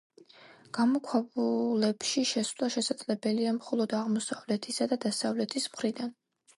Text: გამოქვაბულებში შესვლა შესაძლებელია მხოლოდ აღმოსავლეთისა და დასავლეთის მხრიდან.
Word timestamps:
გამოქვაბულებში 0.77 2.25
შესვლა 2.31 2.71
შესაძლებელია 2.79 3.55
მხოლოდ 3.61 3.97
აღმოსავლეთისა 4.03 4.93
და 4.95 5.03
დასავლეთის 5.09 5.75
მხრიდან. 5.75 6.17